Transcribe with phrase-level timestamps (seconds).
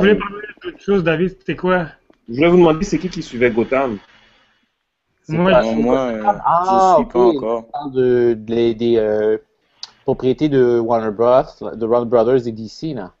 [0.00, 1.86] voulais parler d'autre chose, David, c'était quoi?
[2.28, 3.98] Je voulais vous demander c'est qui qui suivait Gotham?
[5.28, 7.12] Moi, pas- je- moi, euh, Ah, je suis ok.
[7.12, 7.68] pas encore.
[7.70, 9.38] Parle de, de- des euh,
[10.04, 13.14] propriétés de Warner Bros, de Warner Brothers et DC, là.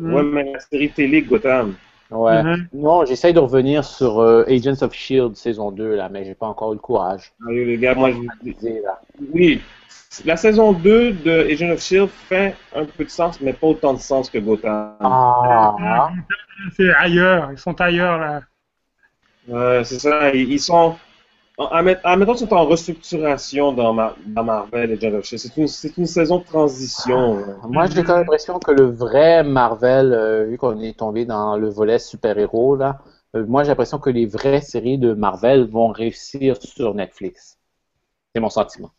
[0.00, 1.74] Ouais, mais la série télé Gotham.
[2.10, 2.42] Ouais.
[2.42, 2.68] Mhm.
[2.72, 5.34] Non, j'essaye de revenir sur euh, Agents of S.H.I.E.L.D.
[5.34, 7.32] saison 2, là, mais j'ai pas encore eu le courage.
[7.46, 8.18] Allez, les gars, moi, je-
[9.32, 9.60] oui.
[10.24, 12.10] La saison 2 de Agent of S.H.I.E.L.D.
[12.28, 14.96] fait un peu de sens, mais pas autant de sens que Gotham.
[15.00, 16.10] Ah,
[16.76, 18.40] C'est ailleurs, ils sont ailleurs là.
[19.46, 20.34] Ouais, c'est ça.
[20.34, 20.96] Ils sont.
[21.58, 25.38] Admettons qu'ils sont en restructuration dans, ma, dans Marvel et S.H.I.E.L.D.
[25.38, 27.34] C'est une, c'est une saison de transition.
[27.36, 27.42] ouais.
[27.68, 31.56] Moi, j'ai quand même l'impression que le vrai Marvel, euh, vu qu'on est tombé dans
[31.56, 32.98] le volet super-héros, là,
[33.34, 37.58] euh, moi, j'ai l'impression que les vraies séries de Marvel vont réussir sur Netflix.
[38.34, 38.90] C'est mon sentiment.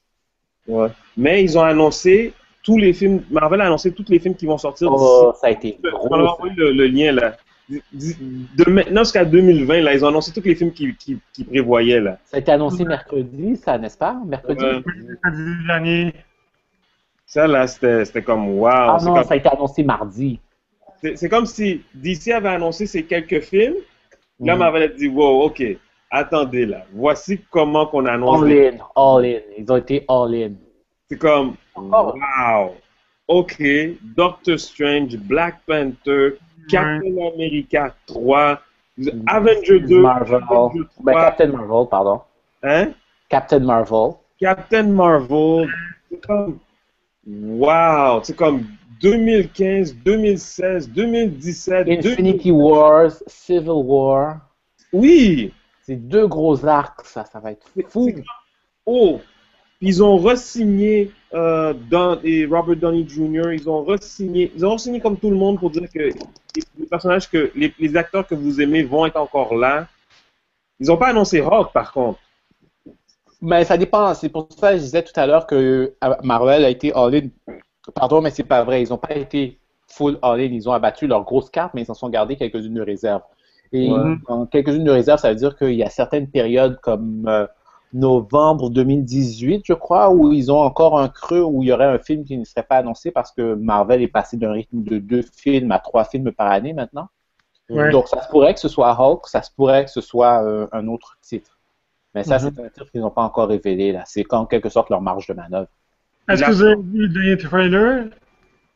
[0.67, 0.89] Ouais.
[1.15, 3.23] Mais ils ont annoncé tous les films.
[3.31, 6.07] Marvel a annoncé tous les films qui vont sortir Oh, ça a été gros.
[6.11, 7.37] On leur a envoyé le, le lien là.
[7.70, 12.00] De maintenant jusqu'à 2020, là, ils ont annoncé tous les films qu'ils qui, qui prévoyaient
[12.02, 12.17] là.
[12.26, 14.17] Ça a été annoncé mercredi, ça, n'est-ce pas?
[14.26, 14.64] Mercredi?
[14.66, 16.14] Mercredi dernier.
[17.26, 18.67] Ça là, c'était c'était comme wow.
[18.72, 20.39] Ah c'est non, comme- ça a été annoncé mardi.
[21.02, 23.76] C'est c'est comme si DC avait annoncé ces quelques films.
[24.39, 24.56] Là.
[24.56, 25.61] Marvel a dit Wow, ok,
[26.09, 26.86] attendez là.
[26.92, 28.42] Voici comment qu'on annonce.
[28.42, 29.39] All les- in, all in.
[29.59, 30.52] Ils ont été all in.
[31.09, 32.14] C'est comme Oh.
[32.16, 32.76] Wow.
[33.30, 33.61] Ok,
[34.17, 38.59] Doctor Strange, Black Panther, Captain America 3,
[39.27, 40.41] Avenger 2, Marvel.
[40.49, 42.21] Avenger Ben, 3, Captain Marvel, pardon.
[42.64, 42.92] hein?
[43.30, 44.15] Captain Marvel.
[44.39, 45.67] Captain Marvel.
[46.09, 46.59] C'est comme
[47.27, 48.21] Wow.
[48.23, 48.65] C'est comme
[49.02, 51.86] 2015, 2016, 2017.
[51.86, 54.39] 2000 Infinity Wars, Civil War.
[54.92, 55.54] Oui.
[55.83, 58.09] C'est deux gros arcs, ça, ça va être fou.
[58.87, 59.20] Oh!
[59.80, 63.54] Puis ils ont re-signé euh, Don- et Robert Downey Jr.
[63.54, 64.52] Ils ont re-signé.
[64.56, 67.95] Ils ont re-signé comme tout le monde pour dire que les, personnages que les, les
[67.95, 69.88] acteurs que vous aimez vont être encore là.
[70.82, 72.20] Ils n'ont pas annoncé Hulk par contre.
[73.42, 74.14] Mais ça dépend.
[74.16, 77.30] C'est pour ça que je disais tout à l'heure que euh, Marvel a été all-in.
[77.96, 78.84] Pardon, mais c'est pas vrai.
[78.84, 79.58] Ils n'ont pas été
[79.88, 80.52] full all-in.
[80.52, 83.22] Ils ont abattu leurs grosses cartes, mais ils s'en sont gardés quelques-unes de réserve.
[83.72, 84.16] Et Ouais.
[84.28, 87.46] en quelques-unes de réserve, ça veut dire qu'il y a certaines périodes comme euh,
[87.94, 91.98] novembre 2018, je crois, où ils ont encore un creux où il y aurait un
[92.00, 95.23] film qui ne serait pas annoncé parce que Marvel est passé d'un rythme de deux
[95.36, 97.08] films à trois films par année maintenant.
[97.70, 97.92] Ouais.
[97.92, 100.67] Donc, ça se pourrait que ce soit Hulk, ça se pourrait que ce soit euh,
[100.72, 101.58] un autre titre.
[102.16, 102.52] Mais ça, Mhm.
[102.55, 103.92] c'est un titre qu'ils n'ont pas encore révélé.
[103.92, 104.04] là.
[104.08, 105.67] C'est en quelque sorte leur marge de manœuvre.
[106.28, 108.05] Est-ce que vous avez vu le dernier trailer?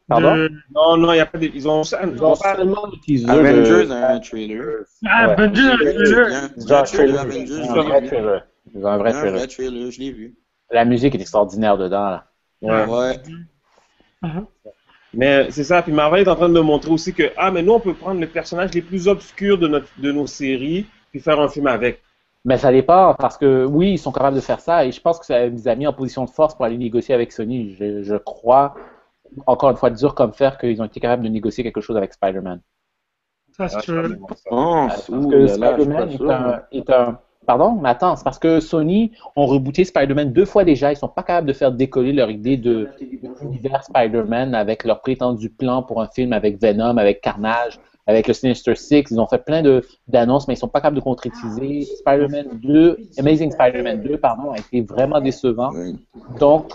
[0.07, 0.35] Pardon?
[0.35, 1.45] de- Non, non, il n'y a pas de.
[1.53, 3.91] Ils ont, ils Ils ont seulement le teaser Avengers de...
[3.93, 4.83] a un trailer.
[5.07, 5.33] Ah, Ouais.
[5.33, 7.19] Avengers, ont un Le trailer trailer.
[7.19, 8.43] Avengers,
[8.75, 10.35] Un vrai un vrai trailer, je l'ai vu.
[10.71, 12.09] La musique est extraordinaire dedans.
[12.09, 12.25] Là.
[12.61, 12.85] Ouais.
[12.85, 13.19] Ouais.
[14.21, 14.45] Mhm.
[15.13, 15.81] Mais c'est ça.
[15.81, 17.93] Puis Marvel est en train de me montrer aussi que ah, mais nous on peut
[17.93, 21.67] prendre les personnages les plus obscurs de notre de nos séries puis faire un film
[21.67, 22.01] avec.
[22.45, 25.17] Mais ça dépend, parce que oui, ils sont capables de faire ça, et je pense
[25.17, 27.73] que ça les a mis en position de force pour aller négocier avec Sony.
[27.79, 28.75] Je, je crois,
[29.45, 32.11] encore une fois, dur comme fer, qu'ils ont été capables de négocier quelque chose avec
[32.13, 32.59] Spider-Man.
[33.55, 33.91] Ça, Ah, c'est.
[34.51, 36.31] Oh, Parce que Spider-Man est sûr.
[36.31, 40.63] un, est un- Pardon, mais attends, c'est parce que Sony ont rebooté Spider-Man deux fois
[40.63, 40.91] déjà.
[40.91, 42.87] Ils sont pas capables de faire décoller leur idée de
[43.41, 48.33] l'univers Spider-Man avec leur prétendu plan pour un film avec Venom, avec Carnage, avec le
[48.33, 49.05] Sinister Six.
[49.11, 49.61] Ils ont fait plein
[50.07, 51.81] d'annonces, mais ils sont pas capables de concrétiser.
[51.81, 55.71] Spider-Man 2, Amazing Spider-Man 2, pardon, a été vraiment décevant.
[56.39, 56.73] Donc,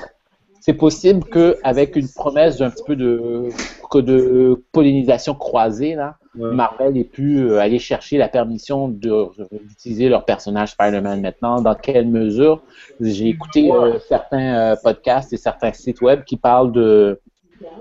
[0.69, 3.49] c'est possible qu'avec une promesse d'un petit peu de,
[3.91, 6.55] que de pollinisation croisée, là, Ouais.
[6.55, 11.61] Marvel ait pu euh, aller chercher la permission d'utiliser leur personnage Spider-Man maintenant.
[11.61, 12.63] Dans quelle mesure?
[13.01, 17.21] J'ai écouté euh, certains euh, podcasts et certains sites web qui parlent de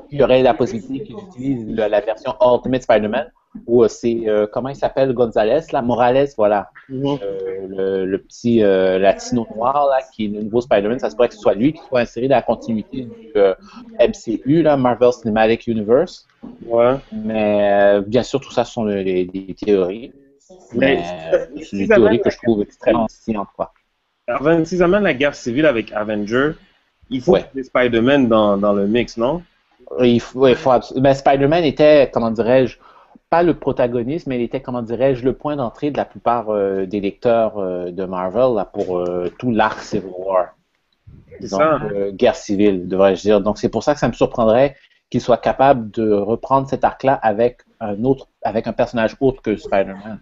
[0.09, 3.31] qu'il y aurait la possibilité qu'ils utilisent la, la version Ultimate Spider-Man
[3.65, 5.81] où euh, c'est euh, comment il s'appelle Gonzalez là?
[5.81, 7.17] Morales voilà Mhm.
[7.21, 11.27] euh, le, le petit latino noir là, qui est le nouveau Spider-Man, ça se pourrait
[11.27, 13.31] que ce soit lui qui soit inséré dans la continuité du
[13.99, 16.25] MCU, là, Marvel Cinematic Universe.
[16.65, 16.95] Ouais.
[17.11, 20.13] Mais bien sûr, tout ça ce sont le- les, des théories.
[20.73, 21.01] Mais
[21.53, 23.73] Mais c'est des théories va- que je trouve extrêmement scientes, quoi.
[24.29, 26.51] Aven- S'ils amènent la guerre civile avec Avenger,
[27.09, 27.45] il faut Ouais.
[27.55, 29.41] ait Spider-Man dans, dans le mix, non?
[30.01, 32.77] Il faut, il faut ben, Spider-Man était, comment dirais-je,
[33.29, 36.85] pas le protagoniste, mais il était, comment dirais-je, le point d'entrée de la plupart euh,
[36.85, 40.55] des lecteurs euh, de Marvel là, pour euh, tout l'arc Civil War.
[41.39, 41.79] C'est Donc, ça.
[41.93, 43.41] euh, guerre civile, devrais-je dire.
[43.41, 44.75] Donc, c'est pour ça que ça me surprendrait
[45.09, 49.55] qu'il soit capable de reprendre cet arc-là avec un autre, avec un personnage autre que
[49.55, 50.19] Spider-Man.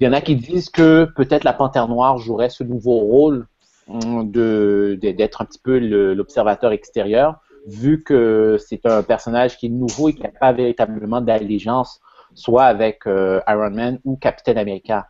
[0.00, 3.46] Il y en a qui disent que peut-être la Panthère Noire jouerait ce nouveau rôle
[3.88, 9.70] hum, de d'être un petit peu l'observateur extérieur, vu que c'est un personnage qui est
[9.70, 12.00] nouveau et qui n'a pas véritablement d'allégeance
[12.34, 15.08] soit avec euh, Iron Man ou Captain America.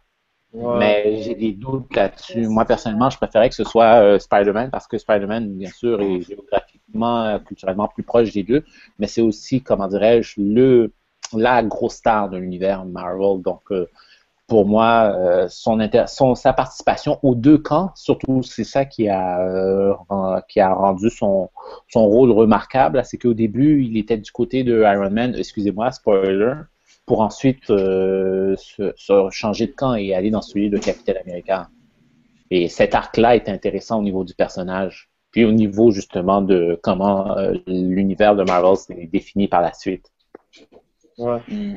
[0.61, 2.49] Mais j'ai des doutes là-dessus.
[2.49, 6.23] Moi, personnellement, je préférais que ce soit euh, Spider-Man parce que Spider-Man, bien sûr, est
[6.23, 8.65] géographiquement, euh, culturellement plus proche des deux,
[8.99, 10.93] mais c'est aussi, comment dirais-je, le
[11.35, 13.43] la grosse star de l'univers Marvel.
[13.43, 13.87] Donc, euh,
[14.47, 19.09] pour moi, euh, son, inter- son- sa participation aux deux camps, surtout, c'est ça qui
[19.09, 19.95] a, euh,
[20.49, 21.51] qui a rendu son,
[21.89, 23.03] son rôle remarquable.
[23.05, 26.55] C'est qu'au début, il était du côté de Iron Man, excusez-moi, spoiler,
[27.09, 31.67] pour ensuite euh, se, se changer de camp et aller dans celui de Capitaine Américain.
[32.51, 37.37] Et cet arc-là est intéressant au niveau du personnage, puis au niveau justement de comment
[37.37, 40.13] euh, l'univers de Marvel s'est défini par la suite.
[41.17, 41.41] Ouais.
[41.49, 41.75] Mm.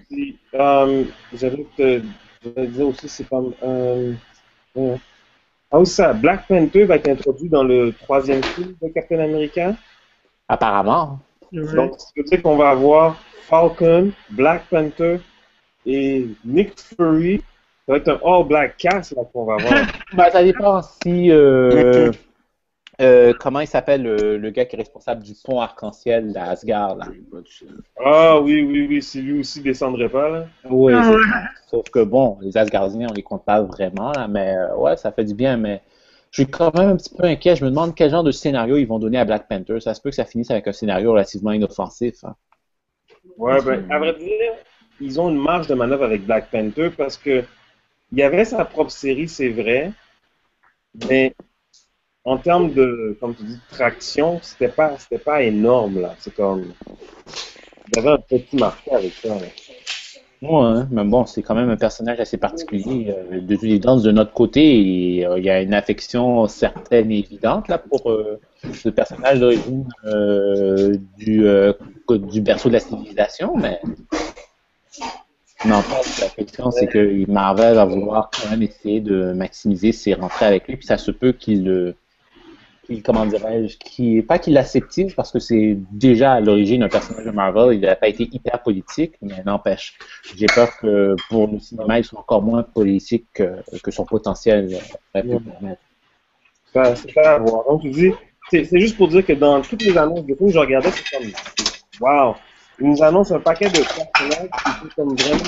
[0.54, 1.04] Euh,
[1.34, 2.02] j'avais te
[2.44, 3.42] j'allais dire aussi, c'est pas.
[3.64, 4.14] Euh,
[4.78, 4.96] euh,
[5.72, 9.76] ah oui, ça, Black Panther va être introduit dans le troisième film de Captain America.
[10.50, 11.20] Apparemment.
[11.52, 11.76] Ouais.
[11.76, 13.18] Donc, veut dire qu'on va avoir
[13.48, 15.20] Falcon, Black Panther
[15.86, 17.42] et Nick Fury.
[17.86, 19.74] Ça va être un all-black cast là, qu'on va avoir.
[20.14, 21.32] Ben, ça dépend si.
[21.32, 22.12] euh,
[23.02, 26.98] euh, comment il s'appelle le, le gars qui est responsable du pont arc-en-ciel à Asgard
[26.98, 27.08] là.
[28.06, 30.46] ah oui, oui, oui, si lui aussi descendrait pas là.
[30.70, 31.18] Oui, Ah ouais.
[31.32, 31.42] ça.
[31.70, 35.12] Sauf que bon, les Asgardiens, on les compte pas vraiment, là, mais euh, ouais, ça
[35.12, 35.82] fait du bien, mais
[36.32, 37.56] je suis quand même un petit peu inquiet.
[37.56, 39.80] Je me demande quel genre de scénario ils vont donner à Black Panther.
[39.82, 42.24] Ça se peut que ça finisse avec un scénario relativement inoffensif.
[42.24, 42.36] hein.
[43.38, 44.54] Ouais, ben, à vrai dire,
[45.00, 47.44] ils ont une marge de manœuvre avec Black Panther parce que
[48.12, 49.92] il y avait sa propre série, c'est vrai,
[51.08, 51.34] mais
[52.24, 56.16] en termes de, comme tu dis, traction, c'était pas, c'était pas énorme, là.
[56.20, 56.74] C'est comme,
[57.88, 59.38] il y avait un petit marché avec ça.
[60.42, 63.14] Ouais, hein, mais bon, c'est quand même un personnage assez particulier.
[63.16, 67.20] Euh, de toute évidence, de notre côté, euh, il y a une affection certaine et
[67.20, 68.40] évidente là pour euh,
[68.74, 69.88] ce personnage d'origine
[71.18, 71.46] du,
[72.10, 73.80] du berceau de la civilisation, mais
[75.66, 80.16] non, pas la question, c'est que Marvel va vouloir quand même essayer de maximiser ses
[80.16, 81.94] rentrées avec lui, puis ça se peut qu'il
[82.92, 86.90] le qu'il, comment dirais-je, qui pas qu'il l'aseptise parce que c'est déjà à l'origine un
[86.90, 89.98] personnage de Marvel, il n'a pas été hyper politique, mais n'empêche.
[90.36, 94.78] J'ai peur que pour le cinéma, il soit encore moins politique que, que son potentiel
[95.14, 95.40] aurait pu Ouais.
[95.40, 95.82] permettre.
[97.02, 97.66] C'est pas à voir.
[97.66, 98.12] Donc, tu dis,
[98.50, 100.90] c'est c'est juste pour dire que dans toutes les annonces de films que je regardais,
[100.92, 101.28] c'est comme,
[102.00, 102.36] wow,
[102.80, 105.44] ils nous annoncent un paquet de personnages qui sont comme vraiment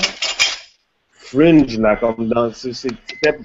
[1.12, 3.38] fringe, là, comme dans, c'est- c'est- c'était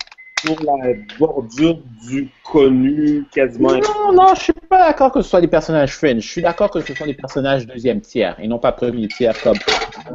[0.45, 3.73] pour la bordure du connu, quasiment.
[3.73, 6.21] Non, non, je suis pas d'accord que ce soit des personnages fringe.
[6.21, 9.39] Je suis d'accord que ce soit des personnages deuxième tiers et non pas premier tiers
[9.41, 9.57] comme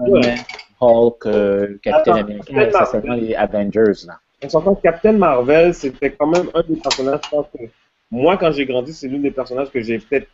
[0.06, 0.38] Iron Man,
[0.80, 4.06] Hulk, euh, Captain Attends, America, seulement les Avengers.
[4.06, 4.18] Là.
[4.42, 7.64] On s'entend que Captain Marvel, c'était quand même un des personnages, je pense que
[8.10, 10.28] moi, quand j'ai grandi, c'est l'un des personnages que j'ai peut-être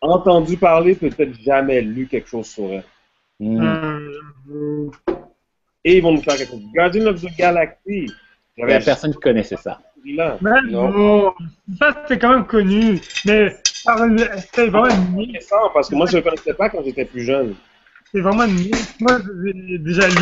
[0.00, 2.84] entendu parler, peut-être jamais lu quelque chose sur elle.
[3.40, 3.60] Hmm.
[4.50, 4.90] Euh,
[5.84, 6.62] Et ils vont nous faire quelque chose.
[6.74, 8.06] Guardian of the Galaxy.
[8.56, 9.80] Il y a personne qui connaissait ça.
[10.04, 10.38] là.
[10.40, 10.90] Non.
[10.90, 11.34] non.
[11.78, 13.00] Ça, c'était quand même connu.
[13.24, 13.56] Mais
[14.36, 15.28] c'était vraiment une niche.
[15.28, 17.54] intéressant parce que moi, je ne le connaissais pas quand j'étais plus jeune.
[18.12, 19.00] C'est vraiment une niche.
[19.00, 20.14] Moi, j'ai déjà lu.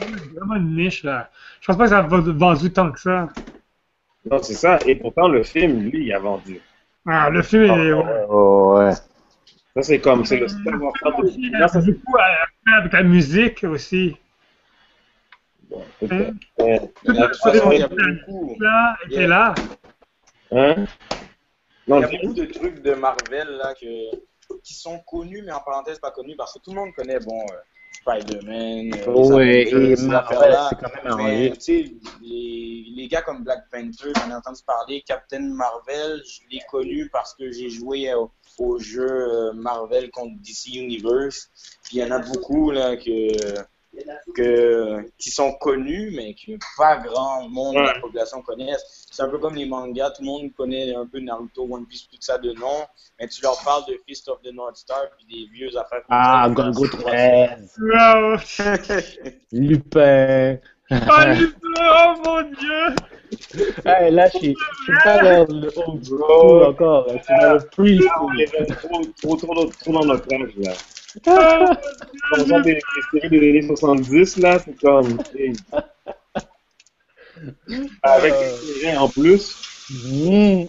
[0.00, 1.30] C'est vraiment une niche, là.
[1.60, 3.28] Je pense pas que ça va vendu tant que ça.
[4.28, 4.78] Non, c'est ça.
[4.86, 6.60] Et pourtant, le film, lui, il a vendu.
[7.06, 7.92] Ah, le film est.
[7.92, 8.04] ouais.
[8.28, 8.92] Oh, ouais.
[8.92, 11.30] Ça, c'est comme, c'est le savoir-faire de.
[11.38, 14.16] Il a ça, c'est faire avec la musique aussi.
[15.70, 15.82] Bon.
[16.10, 16.32] Hein?
[16.60, 19.54] Euh, De toute façon, il y a beaucoup, là était là.
[20.52, 20.84] Hein?
[21.86, 24.16] il y a beaucoup de trucs de Marvel là, que,
[24.62, 27.40] qui sont connus, mais en parenthèse pas connus, parce que tout le monde connaît bon,
[27.40, 27.56] euh,
[27.92, 31.52] Spider-Man, euh, les Ouais, et Marvel, c'est quand même Mais arrangé.
[31.54, 31.84] tu sais,
[32.22, 37.08] les, les gars comme Black Panther, j'en ai entendu parler, Captain Marvel, je l'ai connu
[37.10, 41.50] parce que j'ai joué au, au jeu euh, Marvel contre DC Universe.
[41.84, 43.60] Puis il y en a beaucoup là que,
[44.34, 49.06] que qui sont connus, mais que pas grand monde de la population connaisse.
[49.10, 52.08] C'est un peu comme les mangas, tout le monde connaît un peu Naruto, One Piece,
[52.08, 52.84] tout ça de nom,
[53.18, 56.16] mais tu leur parles de Fist of the North Star puis des vieux affaires comme
[56.18, 56.48] Ah.
[56.50, 58.36] Gongo 13, Wow.
[59.52, 60.58] Lupin.
[60.92, 62.94] Oh, Lupin, oh mon dieu!
[63.84, 64.54] Hey, là, je suis
[65.04, 67.06] pas dans le school encore.
[67.08, 68.66] Je suis dans le pre-school.
[68.76, 70.72] trop, trop, trop, trop dans notre âge, là.
[71.24, 72.80] Comme ça, des,
[73.12, 75.18] séries des années 70, là, c'est comme.
[78.02, 80.66] Avec des séries en plus, Mmh.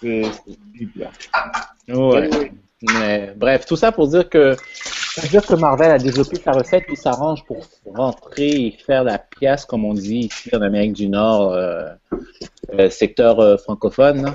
[0.00, 0.22] c'est
[0.74, 1.10] deep, là.
[1.88, 2.52] Ouais.
[2.82, 4.54] Mais bref, tout ça pour dire que
[5.14, 9.18] ça dire que Marvel a développé sa recette et s'arrange pour rentrer et faire la
[9.18, 11.88] pièce, comme on dit ici en Amérique du Nord, euh,
[12.74, 14.34] euh, secteur euh, francophone.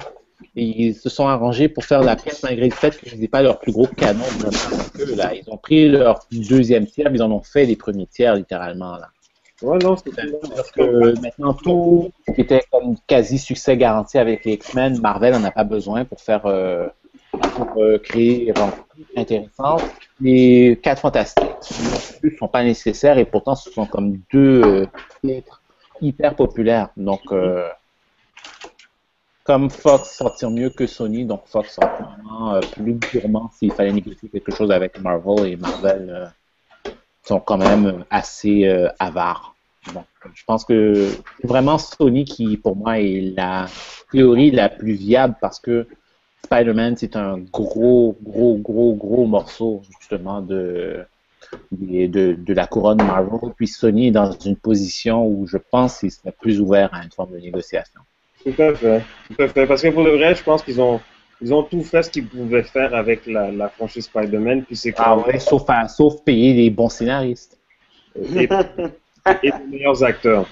[0.56, 3.60] Ils se sont arrangés pour faire la pièce malgré le fait qu'ils n'étaient pas leur
[3.60, 4.24] plus gros canon.
[4.40, 5.34] Vraiment, là.
[5.34, 8.98] Ils ont pris leur deuxième tiers, ils en ont fait les premiers tiers littéralement.
[8.98, 9.10] Là.
[9.62, 10.12] Ouais, non, c'est
[10.56, 15.44] Parce que maintenant, tout ce était comme quasi succès garanti avec les X-Men, Marvel n'en
[15.44, 16.88] a pas besoin pour faire euh,
[17.32, 18.74] pour euh, créer vraiment
[19.16, 19.78] intéressant.
[20.20, 21.48] Les quatre fantastiques
[22.24, 24.86] ne sont pas nécessaires et pourtant ce sont comme deux euh,
[25.24, 25.62] titres
[26.02, 26.90] hyper populaires.
[26.98, 27.68] Donc euh,
[29.44, 34.30] comme Fox sortir mieux que Sony, donc Fox vraiment euh, plus durement s'il fallait négocier
[34.30, 36.92] quelque chose avec Marvel et Marvel euh,
[37.24, 39.56] sont quand même assez euh, avares.
[39.94, 40.06] Donc,
[40.36, 43.66] je pense que c'est vraiment Sony qui, pour moi, est la
[44.12, 45.88] théorie la plus viable parce que
[46.44, 51.04] Spider-Man, c'est un gros, gros, gros, gros morceau, justement, de,
[51.72, 53.52] de, de la couronne Marvel.
[53.56, 57.12] Puis Sony est dans une position où je pense qu'il serait plus ouvert à une
[57.12, 58.02] forme de négociation.
[58.44, 59.04] Tout à fait.
[59.36, 59.68] Tout à fait.
[59.68, 61.00] Parce que pour le vrai, je pense qu'ils ont,
[61.42, 64.64] ils ont tout fait ce qu'ils pouvaient faire avec la, la franchise Spider-Man.
[64.64, 67.58] Puis c'est Ah ouais, sauf, à- sauf payer des bons scénaristes.
[68.36, 68.48] et, et
[69.44, 70.46] les meilleurs acteurs.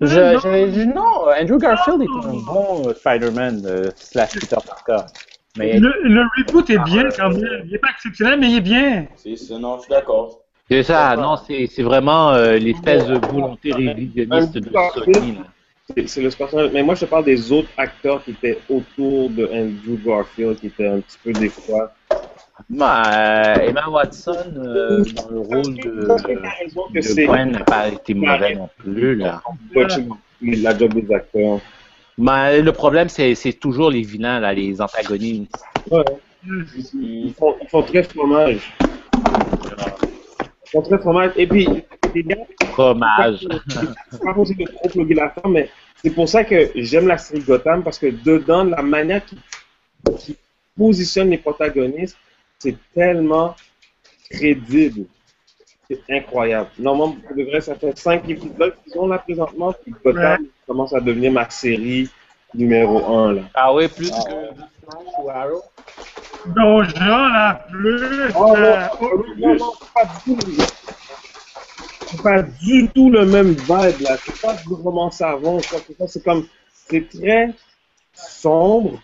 [0.00, 0.38] Je, non.
[0.40, 5.06] je- je- non, Andrew Garfield est un bon euh, Spider-Man euh, slash Peter Parker.
[5.56, 7.62] Mais Le, le reboot est bien quand même.
[7.66, 9.06] Il est pas exceptionnel, mais il est bien.
[9.16, 10.40] C'est ça, non, je suis d'accord.
[10.68, 15.32] c'est ça, non, c'est c'est vraiment euh, l'espèce de volonté révisionniste de Sony.
[15.36, 15.40] là.
[15.96, 16.70] C'est- C'est le personnage.
[16.72, 20.68] Mais moi, je te parle des autres acteurs qui étaient autour de Andrew Garfield, qui
[20.68, 21.92] étaient un petit peu des fois.
[22.68, 26.16] Bah, euh, Emma Watson, euh, dans le rôle de, T'as
[26.62, 29.16] raison que de c'est Gwen, n'a pas été mauvais non plus.
[29.16, 29.42] Là.
[30.42, 31.60] la job des acteurs.
[32.18, 35.56] Mais le problème, c'est c'est toujours les vilains, là, les antagonistes.
[35.90, 36.04] Ouais.
[36.94, 38.72] Ils font, ils font très fromage.
[38.80, 41.32] Ils font très fromage.
[41.36, 41.66] Et puis,
[42.14, 42.36] les gars,
[42.72, 43.46] Fromage.
[44.24, 45.70] pas pour de trop plugger la femme, mais
[46.02, 49.38] c'est pour ça que j'aime la série Gotham, parce que dedans, la manière qu'ils
[50.18, 50.36] qu'ils
[50.76, 52.16] positionnent les protagonistes,
[52.58, 53.54] c'est tellement
[54.30, 55.06] crédible.
[55.88, 56.70] C'est incroyable.
[56.78, 60.94] Normalement, pour de vrai, ça fait cinq épisodes qu'ils sont là présentement, puis Gotham commence
[60.94, 62.08] à devenir ma série
[62.54, 63.34] numéro un.
[63.34, 63.42] Là.
[63.54, 65.62] Ah oui, plus que ou Arrow?
[66.56, 66.82] Genre,
[67.32, 68.32] la plus.
[68.36, 70.62] Oh, euh, non, non, non, pas du tout.
[72.12, 74.16] C'est pas du tout le même vibe là.
[74.24, 75.60] C'est pas du roman savon.
[76.06, 76.46] C'est comme,
[76.88, 77.52] c'est très
[78.12, 79.00] sombre,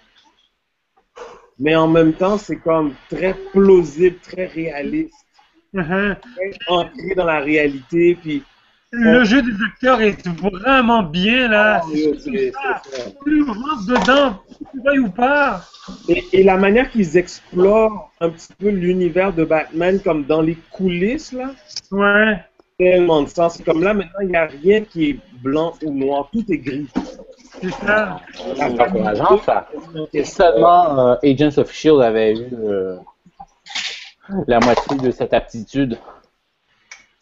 [1.58, 5.14] mais en même temps, c'est comme très plausible, très réaliste,
[5.74, 6.16] uh-huh.
[6.20, 8.16] très ancré dans la réalité.
[8.20, 8.42] Puis,
[8.90, 11.82] Le jeu des acteurs est vraiment bien, là.
[11.84, 12.52] Oh, c'est-
[13.22, 15.62] Plus on rentre dedans, tu veuilles ou pas.
[16.08, 20.56] et, et la manière qu'ils explorent un petit peu l'univers de Batman, comme dans les
[20.70, 21.52] coulisses là.
[21.90, 22.38] Ouais.
[22.78, 23.54] Tellement de sens.
[23.56, 26.28] C'est comme là, maintenant, il n'y a rien qui est blanc ou noir.
[26.32, 26.86] Tout est gris.
[27.60, 28.20] C'est ça.
[28.56, 29.68] La C'est encourageant, ça.
[30.12, 32.04] Si seulement euh, Agents of S.H.I.E.L.D.
[32.04, 32.96] avait eu euh,
[34.46, 35.98] la moitié de cette aptitude.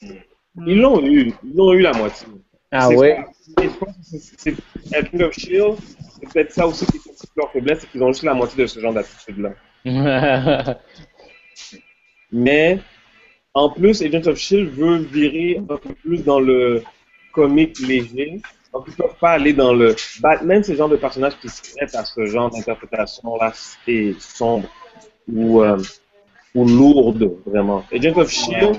[0.03, 1.33] Ils l'ont eu.
[1.43, 2.27] Ils l'ont eu la moitié.
[2.71, 3.25] Ah C'est- ouais?
[3.63, 5.77] et je pense que c'est- c'est Agent of S.H.I.E.L.D.,
[6.21, 7.03] c'est peut-être ça aussi qui est
[7.37, 9.51] leur faiblesse, c'est qu'ils ont juste la moitié de ce genre d'attitude-là.
[12.33, 12.79] Mais,
[13.57, 14.71] en plus, Agent of S.H.I.E.L.D.
[14.71, 16.83] veut virer un peu plus dans le
[17.33, 18.43] comique léger.
[18.71, 19.97] Donc, ils ne peuvent pas aller dans le...
[20.21, 23.55] Batman, c'est le genre de personnage qui se prête à ce genre d'interprétation-là
[23.89, 24.69] et sombre
[25.33, 25.79] ou, euh,
[26.55, 27.83] ou lourde, vraiment.
[27.91, 28.79] Agent of S.H.I.E.L.D.,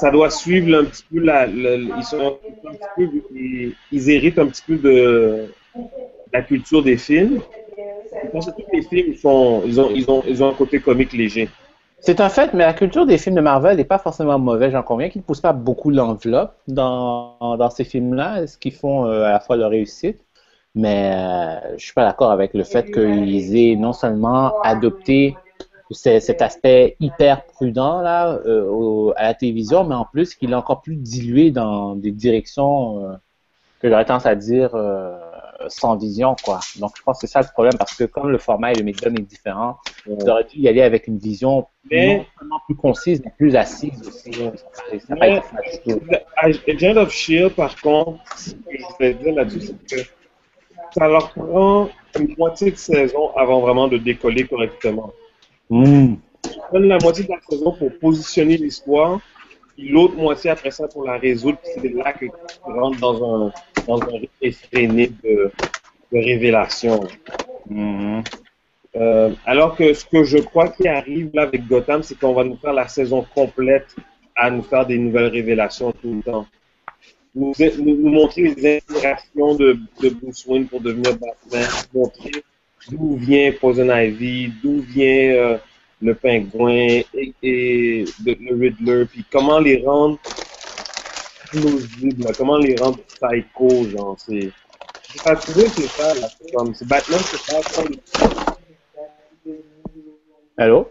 [0.00, 1.46] ça doit suivre un petit peu la...
[1.46, 5.52] ils, sont un petit peu, ils, héritent un petit peu de
[6.32, 7.42] la culture des films.
[8.24, 9.78] Je pense que tous les films ils ont, ils
[10.10, 11.50] ont, ils ont un côté comique léger.
[12.06, 14.82] C'est un fait, mais la culture des films de Marvel n'est pas forcément mauvaise, j'en
[14.82, 19.24] conviens, qu'ils ne poussent pas beaucoup l'enveloppe dans, dans ces films-là, ce qui font euh,
[19.24, 20.22] à la fois leur réussite.
[20.74, 25.34] Mais euh, je suis pas d'accord avec le fait qu'ils aient non seulement adopté
[25.90, 30.50] ce- cet aspect hyper prudent là euh, au- à la télévision, mais en plus qu'il
[30.52, 33.18] est encore plus dilué dans des directions
[33.80, 34.74] que j'aurais tendance à dire
[35.68, 36.60] sans vision, quoi.
[36.78, 38.84] Donc je pense que c'est ça le problème, parce que comme le format et le
[38.84, 42.76] médium est différent, ils auraient dû y aller avec une vision Mais- non seulement plus
[42.76, 44.32] concise, mais plus assise aussi.
[45.06, 45.40] Ça pas du
[45.92, 46.00] tout.
[46.36, 50.02] Agent of Shield, par contre, ce que je vais dire là-dessus, c'est que
[50.96, 55.12] ça leur prend une moitié de saison avant vraiment de décoller correctement.
[55.70, 56.14] Hmm.
[56.44, 59.20] Ils prennent la moitié de la saison pour positionner l'histoire,
[59.74, 62.30] puis l'autre moitié après ça pour la résoudre, puis c'est là que tu
[62.64, 63.52] rentres dans un,
[63.86, 65.50] dans un rythme effréné de,
[66.12, 67.00] de révélation.
[67.68, 68.22] Mhm.
[68.96, 72.44] Euh, alors que ce que je crois qui arrive là avec Gotham, c'est qu'on va
[72.44, 73.96] nous faire la saison complète
[74.36, 76.46] à nous faire des nouvelles révélations tout le temps.
[77.34, 82.30] Nous, nous, nous montrer les inspirations de, de Bruce Wayne pour devenir Batman, montrer
[82.88, 85.58] d'où vient Poison Ivy, d'où vient euh,
[86.00, 90.18] le pingouin et, le Riddler, puis comment les rendre
[91.60, 94.50] plausibles, là, comment les rendre psycho, genre, c'est...
[95.22, 97.96] Fatigué, c'est ça, là, c'est comme, c'est Batman, c'est pas comme...
[100.56, 100.90] Allô?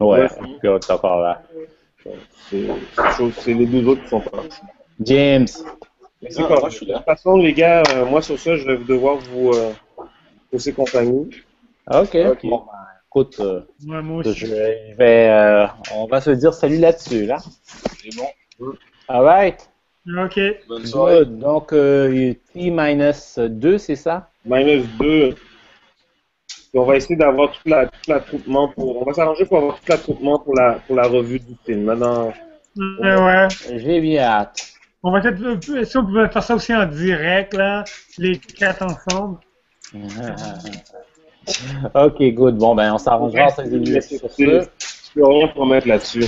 [0.00, 0.28] Ouais,
[1.20, 1.42] là.
[2.48, 4.60] C'est les deux autres qui sont partis.
[5.00, 5.46] James.
[6.20, 6.94] Mais c'est Non, moi, je suis là.
[6.94, 9.72] De toute façon, les gars, euh, moi, sur ça, je vais devoir vous euh,
[10.52, 11.30] laisser compagnie.
[11.90, 12.14] Ok.
[12.14, 12.40] Ok.
[12.44, 12.72] Bon, ben,
[13.08, 14.44] écoute, euh, Ouais, moi je aussi.
[14.46, 17.38] vais, je vais, euh, on va se dire salut là-dessus, là.
[18.00, 18.72] C'est bon.
[19.08, 19.68] Alright.
[20.06, 20.40] Ok.
[20.68, 21.24] Bonne soirée.
[21.24, 24.30] Donc, euh, T-2, c'est ça?
[24.44, 25.34] Minus 2.
[26.48, 29.00] Puis on va essayer d'avoir tout la- tout l'attroupement pour.
[29.00, 31.84] On va s'arranger pour avoir tout l'attroupement pour la, pour la revue du film.
[31.84, 32.32] Maintenant,
[32.74, 33.48] Ouais, ouais.
[33.76, 34.72] J'ai bien hâte.
[35.02, 37.84] On va peut-être, euh, si on pouvait faire ça aussi en direct, là,
[38.18, 39.38] les quatre ensemble?
[41.94, 42.56] ok, good.
[42.56, 44.34] Bon, ben, on s'arrangera sur c'est- ce.
[44.38, 44.68] je
[45.14, 46.24] peux rien promettre là-dessus.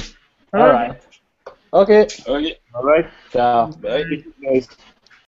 [0.52, 0.93] Alright.
[1.73, 1.90] Ok.
[2.28, 2.61] Ok.
[2.75, 3.04] All right.
[3.33, 3.66] Ciao.
[3.83, 4.04] Bye.
[4.43, 4.66] Bye.